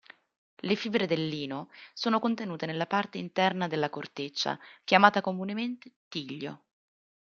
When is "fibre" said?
0.75-1.05